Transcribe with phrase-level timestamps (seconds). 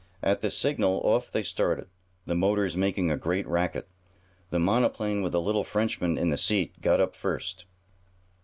[0.23, 1.87] At the signal off they started,
[2.25, 3.87] the motors making a great racket.
[4.49, 7.67] The monoplane with the little Frenchman in the seat got up first.